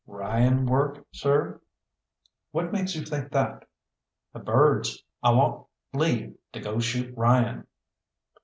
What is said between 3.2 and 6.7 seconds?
that?" "The birds. I want leave to